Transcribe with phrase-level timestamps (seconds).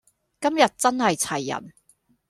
[0.39, 1.73] 今日真係齊人